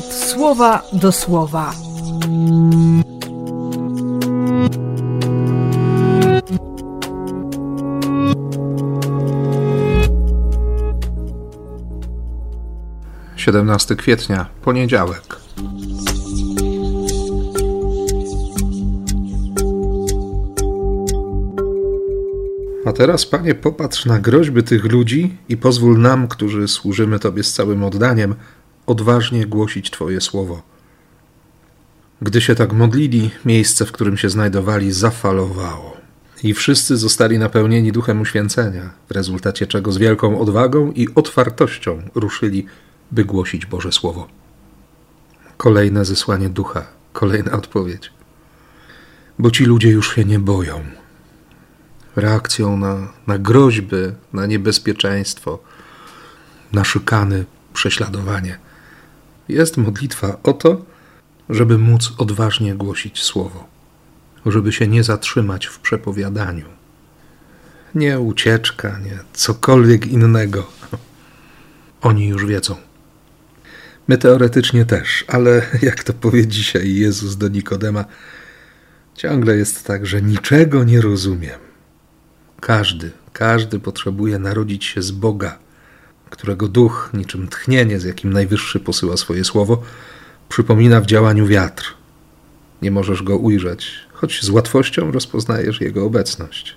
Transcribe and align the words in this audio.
słowa 0.00 0.82
do 0.92 1.12
słowa. 1.12 1.72
Siedemnasty 13.36 13.96
kwietnia, 13.96 14.46
poniedziałek. 14.62 15.36
A 22.84 22.92
teraz, 22.92 23.26
Panie, 23.26 23.54
popatrz 23.54 24.06
na 24.06 24.18
groźby 24.18 24.62
tych 24.62 24.84
ludzi 24.84 25.36
i 25.48 25.56
pozwól 25.56 26.00
nam, 26.00 26.28
którzy 26.28 26.68
służymy 26.68 27.18
Tobie 27.18 27.42
z 27.42 27.52
całym 27.52 27.84
oddaniem, 27.84 28.34
odważnie 28.86 29.46
głosić 29.46 29.90
Twoje 29.90 30.20
słowo. 30.20 30.62
Gdy 32.22 32.40
się 32.40 32.54
tak 32.54 32.72
modlili, 32.72 33.30
miejsce, 33.44 33.86
w 33.86 33.92
którym 33.92 34.16
się 34.16 34.30
znajdowali, 34.30 34.92
zafalowało. 34.92 35.96
I 36.42 36.54
wszyscy 36.54 36.96
zostali 36.96 37.38
napełnieni 37.38 37.92
duchem 37.92 38.20
uświęcenia, 38.20 38.90
w 39.08 39.10
rezultacie 39.10 39.66
czego 39.66 39.92
z 39.92 39.98
wielką 39.98 40.40
odwagą 40.40 40.92
i 40.92 41.08
otwartością 41.14 42.02
ruszyli, 42.14 42.66
by 43.10 43.24
głosić 43.24 43.66
Boże 43.66 43.92
Słowo. 43.92 44.28
Kolejne 45.56 46.04
zesłanie 46.04 46.48
ducha, 46.48 46.86
kolejna 47.12 47.52
odpowiedź. 47.52 48.12
Bo 49.38 49.50
ci 49.50 49.64
ludzie 49.64 49.90
już 49.90 50.14
się 50.14 50.24
nie 50.24 50.38
boją. 50.38 50.80
Reakcją 52.16 52.76
na, 52.76 53.08
na 53.26 53.38
groźby, 53.38 53.96
na 54.32 54.46
niebezpieczeństwo, 54.46 55.58
na 56.72 56.84
szykany, 56.84 57.44
prześladowanie 57.74 58.58
jest 59.52 59.76
modlitwa 59.76 60.36
o 60.42 60.52
to, 60.52 60.84
żeby 61.50 61.78
móc 61.78 62.12
odważnie 62.18 62.74
głosić 62.74 63.22
słowo, 63.22 63.66
żeby 64.46 64.72
się 64.72 64.88
nie 64.88 65.04
zatrzymać 65.04 65.66
w 65.66 65.78
przepowiadaniu. 65.78 66.66
Nie 67.94 68.20
ucieczka, 68.20 68.98
nie 68.98 69.18
cokolwiek 69.32 70.06
innego. 70.06 70.66
Oni 72.00 72.28
już 72.28 72.46
wiedzą. 72.46 72.76
My 74.08 74.18
teoretycznie 74.18 74.84
też, 74.84 75.24
ale 75.28 75.62
jak 75.82 76.04
to 76.04 76.12
powie 76.12 76.46
dzisiaj 76.46 76.94
Jezus 76.94 77.36
do 77.36 77.48
Nikodema, 77.48 78.04
ciągle 79.14 79.56
jest 79.56 79.86
tak, 79.86 80.06
że 80.06 80.22
niczego 80.22 80.84
nie 80.84 81.00
rozumiem. 81.00 81.60
Każdy, 82.60 83.10
każdy 83.32 83.78
potrzebuje 83.78 84.38
narodzić 84.38 84.84
się 84.84 85.02
z 85.02 85.10
Boga, 85.10 85.58
którego 86.32 86.68
duch, 86.68 87.10
niczym 87.14 87.48
tchnienie, 87.48 88.00
z 88.00 88.04
jakim 88.04 88.32
Najwyższy 88.32 88.80
posyła 88.80 89.16
swoje 89.16 89.44
słowo, 89.44 89.82
przypomina 90.48 91.00
w 91.00 91.06
działaniu 91.06 91.46
wiatr. 91.46 91.94
Nie 92.82 92.90
możesz 92.90 93.22
go 93.22 93.36
ujrzeć, 93.36 93.94
choć 94.12 94.42
z 94.42 94.50
łatwością 94.50 95.10
rozpoznajesz 95.10 95.80
jego 95.80 96.04
obecność. 96.04 96.76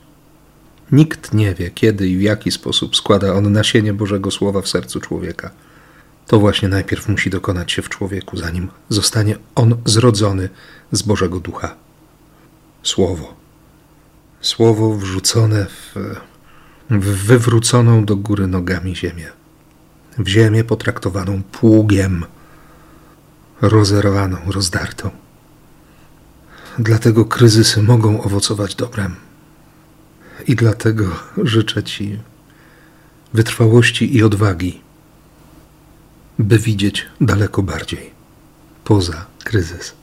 Nikt 0.92 1.34
nie 1.34 1.54
wie, 1.54 1.72
kiedy 1.72 2.08
i 2.08 2.18
w 2.18 2.22
jaki 2.22 2.52
sposób 2.52 2.96
składa 2.96 3.34
on 3.34 3.52
nasienie 3.52 3.94
Bożego 3.94 4.32
Słowa 4.32 4.62
w 4.62 4.68
sercu 4.68 5.00
człowieka. 5.00 5.50
To 6.28 6.40
właśnie 6.40 6.70
najpierw 6.70 7.10
musi 7.10 7.30
dokonać 7.30 7.72
się 7.72 7.82
w 7.82 7.90
człowieku, 7.90 8.38
zanim 8.38 8.68
zostanie 8.90 9.38
on 9.56 9.76
zrodzony 9.86 10.50
z 10.92 11.02
Bożego 11.02 11.40
Ducha. 11.40 11.76
Słowo. 12.84 13.34
Słowo 14.42 14.96
wrzucone 14.96 15.66
w, 15.66 15.96
w 16.90 17.26
wywróconą 17.26 18.06
do 18.06 18.16
góry 18.16 18.48
nogami 18.48 18.96
ziemię. 18.96 19.45
W 20.18 20.28
ziemię 20.28 20.64
potraktowaną 20.64 21.44
pługiem, 21.44 22.26
rozerwaną, 23.62 24.38
rozdartą. 24.48 25.10
Dlatego 26.80 27.26
kryzysy 27.26 27.82
mogą 27.82 28.24
owocować 28.24 28.76
dobrem. 28.76 29.16
I 30.48 30.56
dlatego 30.56 31.06
życzę 31.44 31.84
Ci 31.84 32.20
wytrwałości 33.34 34.16
i 34.16 34.24
odwagi, 34.24 34.82
by 36.40 36.60
widzieć 36.60 37.06
daleko 37.22 37.64
bardziej, 37.64 38.12
poza 38.84 39.26
kryzys. 39.44 39.94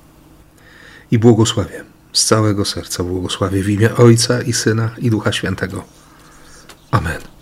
I 1.10 1.18
błogosławię, 1.18 1.84
z 2.12 2.24
całego 2.24 2.64
serca 2.64 3.04
błogosławię 3.04 3.62
w 3.62 3.68
imię 3.68 3.96
Ojca 3.96 4.42
i 4.42 4.52
Syna 4.52 4.90
i 4.98 5.10
Ducha 5.10 5.32
Świętego. 5.32 5.84
Amen. 6.90 7.41